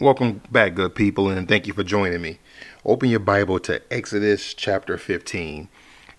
[0.00, 2.40] Welcome back, good people, and thank you for joining me.
[2.84, 5.68] Open your Bible to Exodus chapter 15.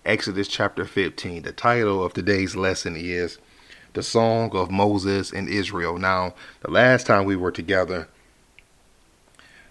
[0.06, 1.44] Exodus chapter 15.
[1.44, 3.38] The title of today's lesson is
[3.92, 5.98] The Song of Moses and Israel.
[5.98, 8.08] Now, the last time we were together,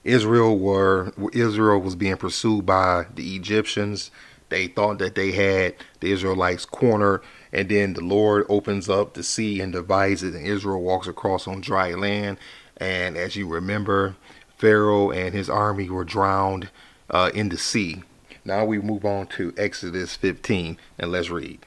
[0.05, 4.11] Israel were Israel was being pursued by the Egyptians.
[4.51, 7.23] They thought that they had the Israelites cornered,
[7.55, 11.49] and then the Lord opens up the sea and divides it, and Israel walks across
[11.49, 12.37] on dry land
[12.85, 14.15] and as you remember,
[14.59, 16.69] Pharaoh and his army were drowned
[17.09, 18.03] uh, in the sea.
[18.45, 21.61] Now we move on to Exodus 15, and let's read.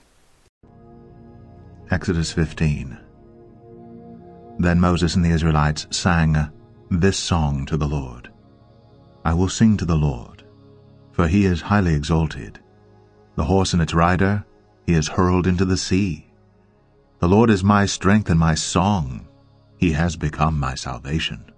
[1.89, 2.99] Exodus 15.
[4.59, 6.51] Then Moses and the Israelites sang
[6.91, 8.29] this song to the Lord.
[9.25, 10.43] I will sing to the Lord,
[11.13, 12.59] for he is highly exalted.
[13.37, 14.45] The horse and its rider
[14.85, 16.27] he has hurled into the sea.
[17.19, 19.26] The Lord is my strength and my song.
[19.77, 21.51] He has become my salvation.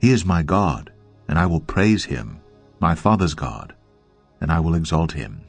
[0.00, 0.92] He is my God,
[1.28, 2.40] and I will praise him,
[2.80, 3.74] my father's God,
[4.40, 5.44] and I will exalt him.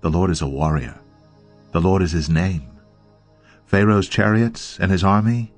[0.00, 0.98] The Lord is a warrior.
[1.72, 2.68] The Lord is his name.
[3.64, 5.52] Pharaoh's chariots and his army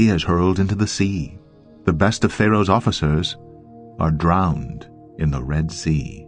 [0.00, 1.38] he has hurled into the sea.
[1.84, 3.36] The best of Pharaoh's officers
[3.98, 6.26] are drowned in the Red Sea.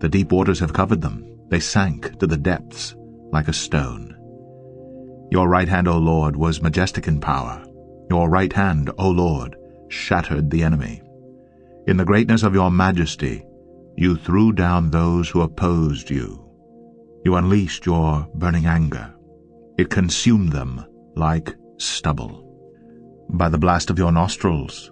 [0.00, 1.38] The deep waters have covered them.
[1.48, 2.94] They sank to the depths
[3.32, 4.14] like a stone.
[5.30, 7.64] Your right hand, O Lord, was majestic in power.
[8.10, 9.56] Your right hand, O Lord,
[9.88, 11.00] shattered the enemy.
[11.86, 13.46] In the greatness of your majesty,
[13.96, 16.44] you threw down those who opposed you.
[17.24, 19.14] You unleashed your burning anger.
[19.78, 22.46] It consumed them like stubble.
[23.28, 24.90] By the blast of your nostrils,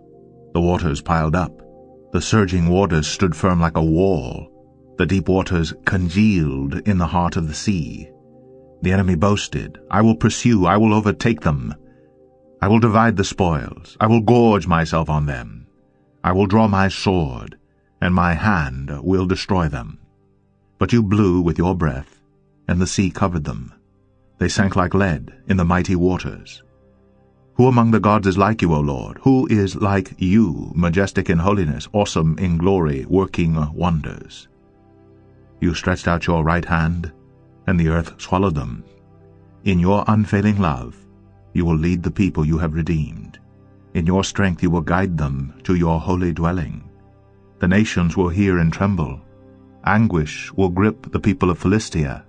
[0.55, 1.61] the waters piled up.
[2.13, 4.49] The surging waters stood firm like a wall.
[4.97, 8.11] The deep waters congealed in the heart of the sea.
[8.83, 11.75] The enemy boasted, I will pursue, I will overtake them.
[12.61, 13.97] I will divide the spoils.
[14.01, 15.67] I will gorge myself on them.
[16.25, 17.57] I will draw my sword,
[18.01, 19.99] and my hand will destroy them.
[20.79, 22.21] But you blew with your breath,
[22.67, 23.73] and the sea covered them.
[24.39, 26.63] They sank like lead in the mighty waters.
[27.55, 29.19] Who among the gods is like you, O Lord?
[29.23, 34.49] Who is like you, majestic in holiness, awesome in glory, working wonders?
[35.61, 37.13] You stretched out your right hand,
[37.67, 38.85] and the earth swallowed them.
[39.65, 40.97] In your unfailing love
[41.53, 43.39] you will lead the people you have redeemed.
[43.95, 46.89] In your strength you will guide them to your holy dwelling.
[47.59, 49.21] The nations will hear and tremble.
[49.85, 52.25] Anguish will grip the people of Philistia.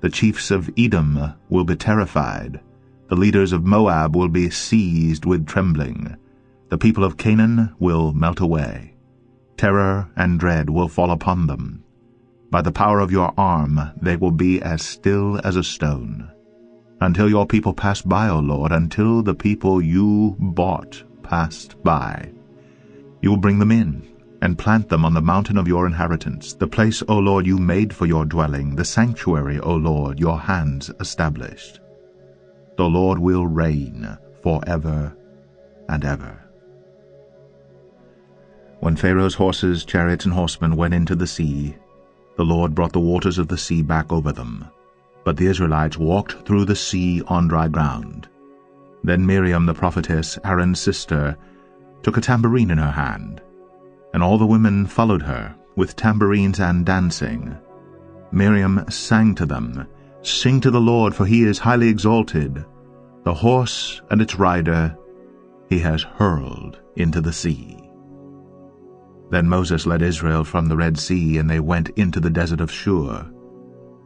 [0.00, 2.60] The chiefs of Edom will be terrified.
[3.08, 6.16] The leaders of Moab will be seized with trembling.
[6.68, 8.94] The people of Canaan will melt away.
[9.56, 11.84] Terror and dread will fall upon them.
[12.50, 16.30] By the power of your arm they will be as still as a stone
[17.02, 22.30] until your people pass by, O Lord, until the people you bought passed by.
[23.20, 24.06] You will bring them in,
[24.42, 27.94] and plant them on the mountain of your inheritance, the place, O Lord, you made
[27.94, 31.80] for your dwelling, the sanctuary, O Lord, your hands established.
[32.76, 35.16] The Lord will reign for ever
[35.88, 36.38] and ever.
[38.80, 41.76] When Pharaoh's horses, chariots, and horsemen went into the sea,
[42.36, 44.66] the Lord brought the waters of the sea back over them,
[45.24, 48.28] but the Israelites walked through the sea on dry ground.
[49.04, 51.36] Then Miriam the prophetess, Aaron's sister,
[52.02, 53.40] took a tambourine in her hand,
[54.14, 57.56] and all the women followed her, with tambourines and dancing.
[58.30, 59.86] Miriam sang to them,
[60.22, 62.64] Sing to the Lord, for he is highly exalted.
[63.24, 64.96] The horse and its rider
[65.68, 67.78] he has hurled into the sea.
[69.30, 72.70] Then Moses led Israel from the Red Sea, and they went into the desert of
[72.70, 73.26] Shur.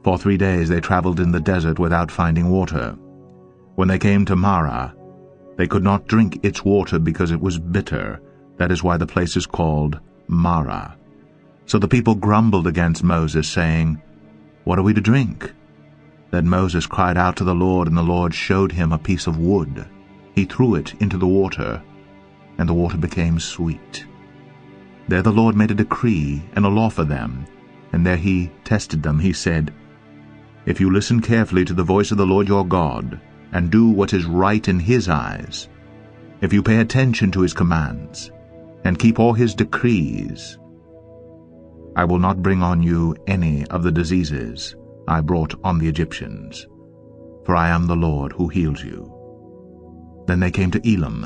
[0.06, 2.96] For three days they traveled in the desert without finding water.
[3.74, 4.94] When they came to Marah,
[5.56, 8.20] they could not drink its water because it was bitter.
[8.56, 10.96] That is why the place is called Marah.
[11.64, 14.00] So the people grumbled against Moses, saying,
[14.62, 15.52] What are we to drink?
[16.30, 19.40] Then Moses cried out to the Lord, and the Lord showed him a piece of
[19.40, 19.88] wood.
[20.36, 21.82] He threw it into the water,
[22.58, 24.06] and the water became sweet.
[25.08, 27.44] There the Lord made a decree and a law for them,
[27.92, 29.18] and there he tested them.
[29.18, 29.74] He said,
[30.66, 33.20] if you listen carefully to the voice of the Lord your God,
[33.52, 35.68] and do what is right in his eyes,
[36.40, 38.30] if you pay attention to his commands,
[38.84, 40.58] and keep all his decrees,
[41.94, 44.74] I will not bring on you any of the diseases
[45.08, 46.66] I brought on the Egyptians,
[47.44, 49.12] for I am the Lord who heals you.
[50.26, 51.22] Then they came to Elim,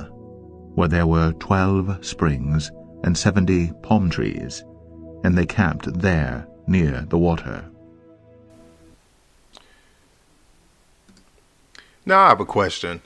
[0.75, 2.71] where there were twelve springs
[3.03, 4.63] and seventy palm trees,
[5.25, 7.70] and they camped there near the water.
[12.07, 13.03] Now I have a question.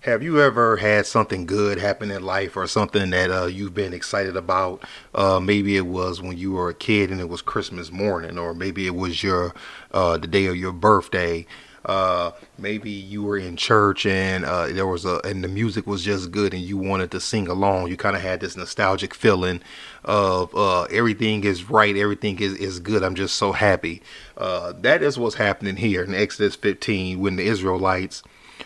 [0.00, 3.92] Have you ever had something good happen in life or something that uh, you've been
[3.92, 4.84] excited about?
[5.14, 8.54] Uh, maybe it was when you were a kid and it was Christmas morning, or
[8.54, 9.54] maybe it was your
[9.92, 11.44] uh, the day of your birthday.
[11.84, 16.02] Uh, maybe you were in church and uh, there was a and the music was
[16.02, 17.88] just good and you wanted to sing along.
[17.88, 19.60] You kind of had this nostalgic feeling
[20.04, 23.02] of uh, everything is right, everything is, is good.
[23.02, 24.00] I'm just so happy.
[24.36, 28.22] that is what's happening here in Exodus 15 when the Israelites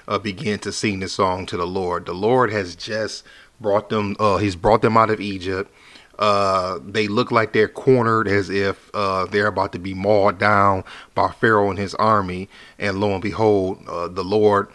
[0.08, 2.06] uh, begin to sing this song to the Lord.
[2.06, 3.24] The Lord has just
[3.60, 4.16] brought them.
[4.18, 5.72] Uh, he's brought them out of Egypt.
[6.18, 10.84] Uh, they look like they're cornered as if uh, they're about to be mauled down
[11.14, 12.48] by Pharaoh and his army.
[12.78, 14.68] And lo and behold, uh, the Lord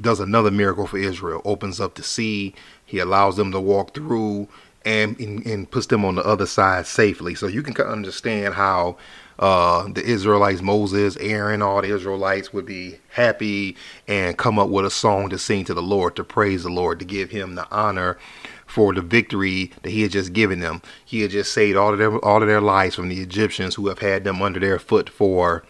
[0.00, 2.54] does another miracle for Israel, opens up the sea.
[2.84, 4.48] He allows them to walk through
[4.84, 7.34] and, and, and puts them on the other side safely.
[7.34, 8.96] So you can understand how
[9.38, 13.76] uh, the Israelites, Moses, Aaron, all the Israelites would be happy
[14.06, 16.98] and come up with a song to sing to the Lord, to praise the Lord,
[17.00, 18.18] to give him the honor
[18.66, 20.82] for the victory that he had just given them.
[21.04, 23.88] He had just saved all of their all of their lives from the Egyptians who
[23.88, 25.64] have had them under their foot for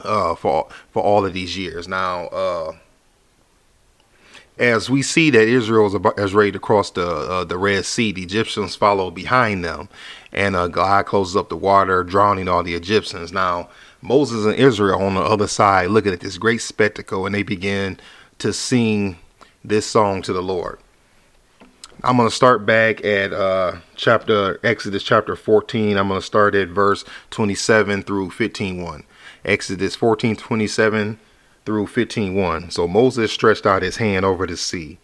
[0.00, 1.88] uh, for for all of these years.
[1.88, 2.72] Now, uh,
[4.58, 7.84] as we see that Israel is, about, is ready to cross the uh, the Red
[7.84, 9.88] Sea, the Egyptians follow behind them,
[10.32, 13.32] and uh, God closes up the water, drowning all the Egyptians.
[13.32, 13.68] Now
[14.02, 17.98] Moses and Israel on the other side, looking at this great spectacle, and they begin
[18.38, 19.18] to sing
[19.64, 20.78] this song to the Lord.
[22.04, 25.96] I'm going to start back at uh, chapter Exodus chapter 14.
[25.96, 29.04] I'm going to start at verse 27 through 15:1.
[29.44, 31.18] Exodus 14 27
[31.68, 32.70] through 15:1.
[32.70, 34.96] So Moses stretched out his hand over the sea,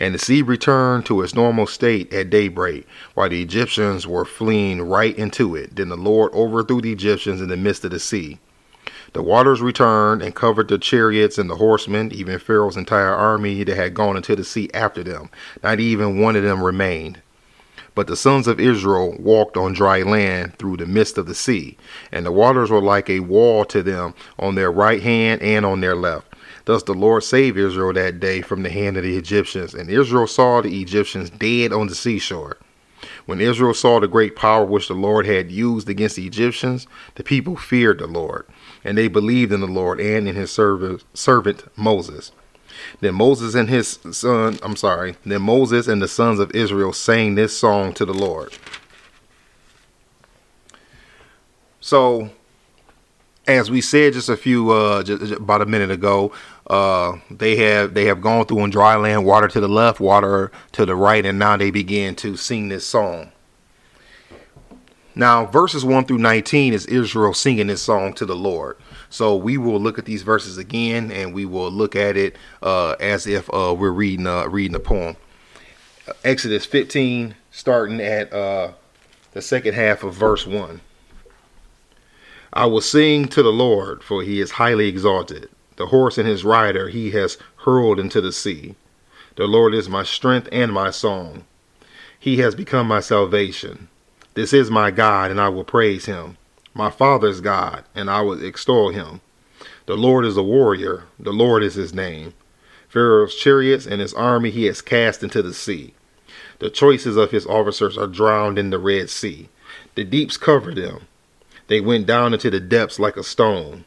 [0.00, 4.80] and the sea returned to its normal state at daybreak, while the Egyptians were fleeing
[4.80, 5.76] right into it.
[5.76, 8.38] Then the Lord overthrew the Egyptians in the midst of the sea.
[9.12, 13.76] The waters returned and covered the chariots and the horsemen, even Pharaoh's entire army that
[13.76, 15.28] had gone into the sea after them.
[15.62, 17.20] Not even one of them remained.
[17.96, 21.78] But the sons of Israel walked on dry land through the midst of the sea,
[22.12, 25.80] and the waters were like a wall to them on their right hand and on
[25.80, 26.34] their left.
[26.66, 30.26] Thus the Lord saved Israel that day from the hand of the Egyptians, and Israel
[30.26, 32.58] saw the Egyptians dead on the seashore.
[33.24, 37.24] When Israel saw the great power which the Lord had used against the Egyptians, the
[37.24, 38.44] people feared the Lord,
[38.84, 42.32] and they believed in the Lord and in his servant, Moses.
[43.00, 47.34] Then Moses and his son, I'm sorry, then Moses and the sons of Israel sang
[47.34, 48.56] this song to the Lord.
[51.80, 52.30] So,
[53.46, 56.32] as we said just a few, uh, just, about a minute ago,
[56.66, 60.50] uh, they have they have gone through on dry land, water to the left, water
[60.72, 63.30] to the right, and now they begin to sing this song.
[65.14, 68.76] Now, verses 1 through 19 is Israel singing this song to the Lord.
[69.10, 72.92] So we will look at these verses again, and we will look at it uh,
[73.00, 75.16] as if uh, we're reading uh, reading the poem.
[76.24, 78.72] Exodus 15, starting at uh,
[79.32, 80.80] the second half of verse 1.
[82.52, 85.48] I will sing to the Lord, for he is highly exalted.
[85.76, 88.76] The horse and his rider he has hurled into the sea.
[89.36, 91.44] The Lord is my strength and my song.
[92.18, 93.88] He has become my salvation.
[94.34, 96.38] This is my God, and I will praise him
[96.76, 99.22] my father's God, and I will extol him.
[99.86, 102.34] The Lord is a warrior, the Lord is his name.
[102.88, 105.94] Pharaoh's chariots and his army he has cast into the sea.
[106.58, 109.48] The choices of his officers are drowned in the Red Sea.
[109.94, 111.06] The deeps cover them.
[111.68, 113.84] They went down into the depths like a stone.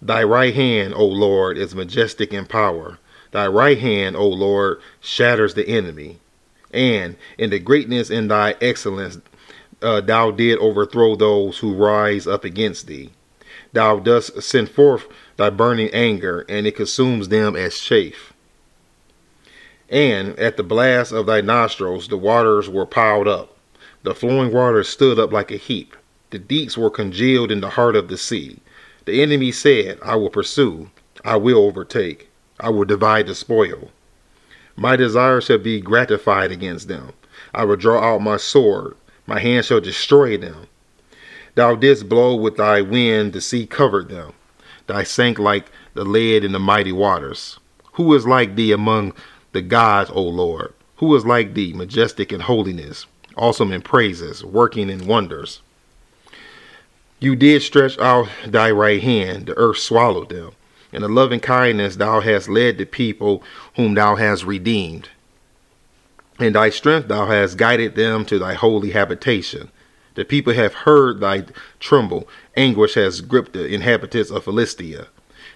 [0.00, 2.98] Thy right hand, O Lord, is majestic in power.
[3.32, 6.18] Thy right hand, O Lord, shatters the enemy.
[6.70, 9.18] And in the greatness and thy excellence,
[9.84, 13.10] uh, thou did overthrow those who rise up against thee.
[13.72, 18.32] Thou dost send forth thy burning anger, and it consumes them as chaff.
[19.88, 23.56] And at the blast of thy nostrils the waters were piled up.
[24.02, 25.96] The flowing waters stood up like a heap.
[26.30, 28.58] The deeps were congealed in the heart of the sea.
[29.04, 30.90] The enemy said, I will pursue,
[31.24, 33.90] I will overtake, I will divide the spoil.
[34.76, 37.12] My desire shall be gratified against them.
[37.54, 40.66] I will draw out my sword, my hand shall destroy them.
[41.54, 44.32] Thou didst blow with thy wind, the sea covered them.
[44.86, 47.58] Thy sank like the lead in the mighty waters.
[47.92, 49.12] Who is like thee among
[49.52, 50.74] the gods, O Lord?
[50.96, 55.60] Who is like thee, majestic in holiness, awesome in praises, working in wonders?
[57.20, 60.52] You did stretch out thy right hand, the earth swallowed them.
[60.92, 63.42] In the loving kindness thou hast led the people
[63.76, 65.08] whom thou hast redeemed.
[66.40, 69.70] In thy strength thou hast guided them to thy holy habitation.
[70.14, 71.44] The people have heard thy
[71.78, 72.28] tremble.
[72.56, 75.08] Anguish has gripped the inhabitants of Philistia.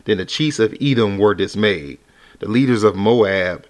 [0.05, 1.99] Then the chiefs of Edom were dismayed.
[2.39, 3.67] The leaders of Moab,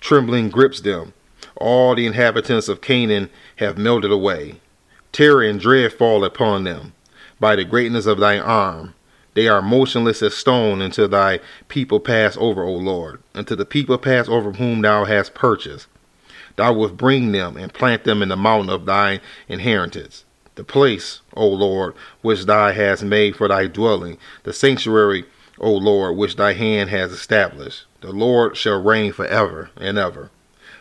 [0.00, 1.12] trembling grips them.
[1.56, 4.60] All the inhabitants of Canaan have melted away.
[5.12, 6.92] Terror and dread fall upon them.
[7.38, 8.94] By the greatness of thy arm,
[9.34, 13.96] they are motionless as stone until thy people pass over, O Lord, until the people
[13.98, 15.86] pass over whom thou hast purchased.
[16.56, 21.20] Thou wilt bring them and plant them in the mountain of thy inheritance, the place,
[21.34, 25.24] O Lord, which thou hast made for thy dwelling, the sanctuary,
[25.58, 27.84] O Lord, which thy hand has established.
[28.00, 30.30] The Lord shall reign forever and ever.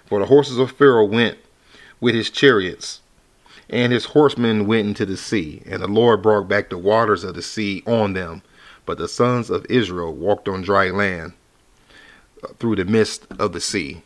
[0.06, 1.38] For the horses of Pharaoh went
[2.02, 3.00] with his chariots,
[3.70, 7.36] and his horsemen went into the sea, and the Lord brought back the waters of
[7.36, 8.42] the sea on them.
[8.86, 11.34] But the sons of Israel walked on dry land
[12.44, 14.02] uh, through the midst of the sea.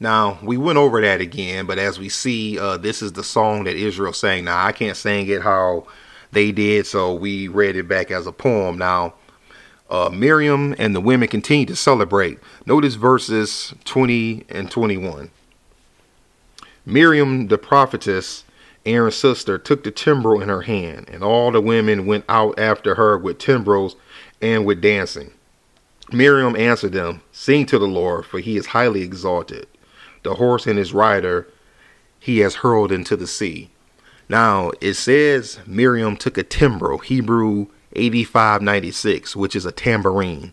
[0.00, 3.64] Now, we went over that again, but as we see, uh, this is the song
[3.64, 4.44] that Israel sang.
[4.44, 5.86] Now, I can't sing it how
[6.30, 8.78] they did, so we read it back as a poem.
[8.78, 9.14] Now,
[9.90, 12.38] uh, Miriam and the women continue to celebrate.
[12.64, 15.30] Notice verses 20 and 21.
[16.86, 18.44] Miriam, the prophetess,
[18.86, 22.94] Aaron's sister, took the timbrel in her hand, and all the women went out after
[22.94, 23.96] her with timbrels
[24.40, 25.32] and with dancing.
[26.12, 29.66] Miriam answered them, Sing to the Lord, for he is highly exalted.
[30.22, 31.48] The horse and his rider
[32.18, 33.70] he has hurled into the sea.
[34.28, 40.52] Now it says Miriam took a timbrel, Hebrew 8596, which is a tambourine.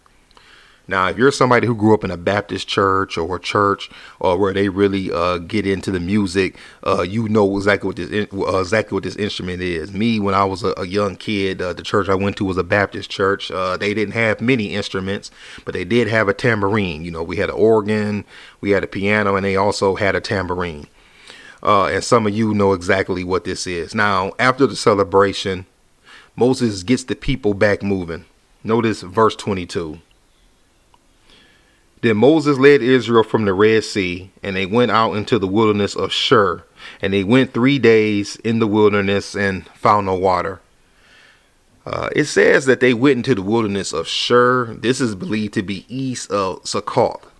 [0.87, 3.89] Now, if you're somebody who grew up in a Baptist church or a church
[4.19, 8.27] or where they really uh, get into the music, uh, you know exactly what this
[8.31, 9.91] uh, exactly what this instrument is.
[9.93, 12.57] Me, when I was a, a young kid, uh, the church I went to was
[12.57, 13.49] a Baptist church.
[13.49, 15.31] Uh, they didn't have many instruments,
[15.63, 17.03] but they did have a tambourine.
[17.03, 18.23] You know, we had an organ,
[18.61, 20.87] we had a piano, and they also had a tambourine.
[21.63, 23.95] Uh, and some of you know exactly what this is.
[23.95, 25.65] Now, after the celebration,
[26.35, 28.25] Moses gets the people back moving.
[28.63, 29.99] Notice verse 22.
[32.01, 35.95] Then Moses led Israel from the Red Sea, and they went out into the wilderness
[35.95, 36.63] of Shur.
[37.01, 40.61] And they went three days in the wilderness and found no water.
[41.85, 44.73] Uh, it says that they went into the wilderness of Shur.
[44.73, 47.31] This is believed to be east of Succoth.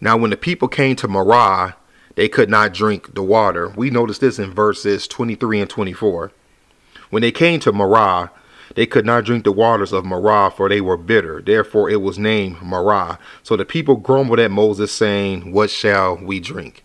[0.00, 1.76] Now, when the people came to Marah,
[2.16, 3.70] they could not drink the water.
[3.70, 6.32] We notice this in verses 23 and 24.
[7.10, 8.30] When they came to Marah,
[8.74, 11.40] they could not drink the waters of Marah, for they were bitter.
[11.40, 13.18] Therefore it was named Marah.
[13.42, 16.84] So the people grumbled at Moses, saying, What shall we drink?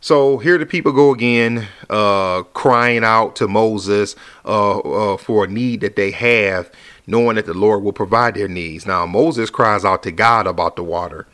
[0.00, 4.14] So here the people go again, uh, crying out to Moses
[4.44, 6.70] uh, uh, for a need that they have,
[7.06, 8.86] knowing that the Lord will provide their needs.
[8.86, 11.26] Now Moses cries out to God about the water.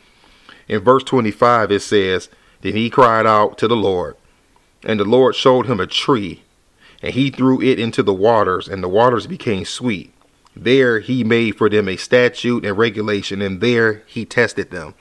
[0.67, 2.29] In verse 25 it says,
[2.61, 4.15] Then he cried out to the Lord,
[4.83, 6.42] and the Lord showed him a tree
[7.03, 10.13] and he threw it into the waters, and the waters became sweet.
[10.55, 14.95] There he made for them a statute and regulation, and there he tested them.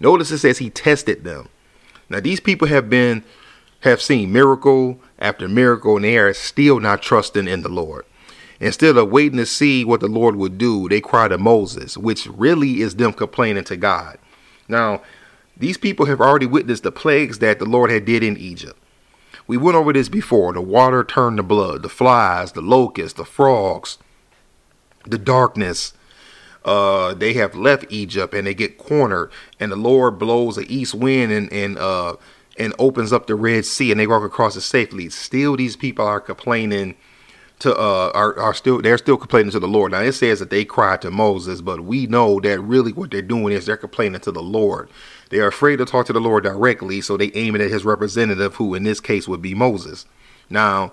[0.00, 1.48] Notice it says he tested them.
[2.08, 3.22] Now these people have been
[3.80, 8.06] have seen miracle after miracle, and they are still not trusting in the Lord.
[8.58, 12.26] Instead of waiting to see what the Lord would do, they cry to Moses, which
[12.28, 14.18] really is them complaining to God.
[14.68, 15.02] Now,
[15.56, 18.78] these people have already witnessed the plagues that the Lord had did in Egypt.
[19.46, 20.52] We went over this before.
[20.52, 23.98] The water turned to blood, the flies, the locusts, the frogs,
[25.06, 25.94] the darkness.
[26.64, 30.94] Uh, they have left Egypt and they get cornered, and the Lord blows an east
[30.94, 32.16] wind and and uh
[32.58, 35.08] and opens up the Red Sea, and they walk across it safely.
[35.08, 36.96] Still, these people are complaining
[37.62, 39.92] to uh are, are still they're still complaining to the Lord.
[39.92, 43.22] Now it says that they cried to Moses, but we know that really what they're
[43.22, 44.88] doing is they're complaining to the Lord.
[45.30, 47.84] They are afraid to talk to the Lord directly, so they aim it at his
[47.84, 50.04] representative, who in this case would be Moses.
[50.50, 50.92] Now,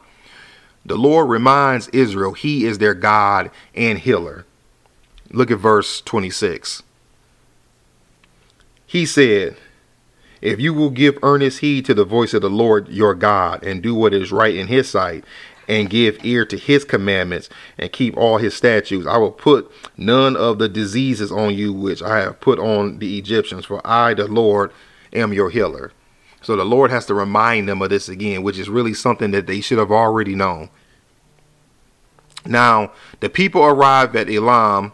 [0.86, 4.46] the Lord reminds Israel he is their God and healer.
[5.32, 6.84] Look at verse 26.
[8.86, 9.58] He said,
[10.42, 13.84] If you will give earnest heed to the voice of the Lord your God and
[13.84, 15.26] do what is right in his sight
[15.70, 17.48] and give ear to his commandments
[17.78, 19.06] and keep all his statutes.
[19.06, 23.20] I will put none of the diseases on you which I have put on the
[23.20, 24.72] Egyptians, for I, the Lord,
[25.14, 25.92] am your healer.
[26.42, 29.46] So the Lord has to remind them of this again, which is really something that
[29.46, 30.70] they should have already known.
[32.46, 34.92] Now, the people arrived at Elim,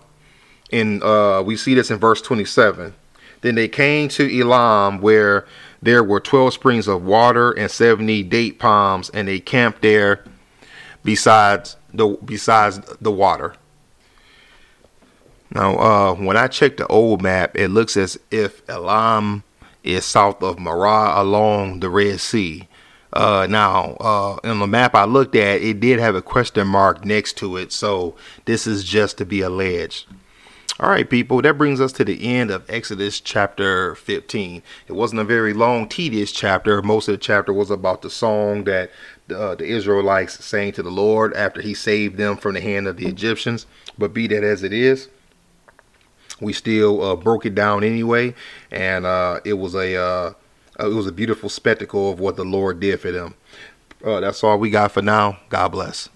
[0.74, 2.94] and uh, we see this in verse 27.
[3.42, 5.46] Then they came to Elim, where
[5.82, 10.26] there were 12 springs of water and 70 date palms, and they camped there
[11.06, 13.56] besides the besides the water.
[15.52, 19.44] Now, uh, when I check the old map, it looks as if Elim
[19.84, 22.68] is south of Marah along the Red Sea.
[23.14, 27.06] Uh, now, uh, in the map I looked at, it did have a question mark
[27.06, 30.08] next to it, so this is just to be alleged.
[30.78, 34.62] All right, people, that brings us to the end of Exodus chapter 15.
[34.88, 36.82] It wasn't a very long, tedious chapter.
[36.82, 38.92] Most of the chapter was about the song that
[39.34, 42.98] uh, the Israelites saying to the Lord after he saved them from the hand of
[42.98, 43.66] the Egyptians.
[43.98, 45.10] But be that as it is,
[46.40, 48.36] we still uh, broke it down anyway,
[48.72, 50.34] and uh, it was a uh,
[50.80, 53.36] it was a beautiful spectacle of what the Lord did for them.
[54.04, 55.40] Uh, that's all we got for now.
[55.50, 56.10] God bless.